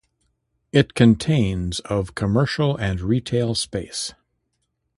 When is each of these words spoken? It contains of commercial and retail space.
It 0.71 0.95
contains 0.95 1.79
of 1.81 2.15
commercial 2.15 2.75
and 2.75 2.99
retail 3.01 3.53
space. 3.53 4.13